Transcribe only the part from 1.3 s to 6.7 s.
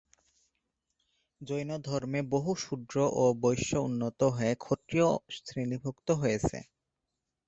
জৈনধর্মে বহু শূদ্র ও বৈশ্য উন্নত হয়ে ক্ষত্রিয় শ্রেণীভুক্ত হয়েছে।